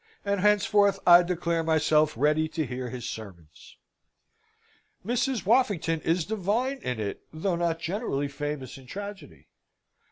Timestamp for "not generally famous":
7.55-8.79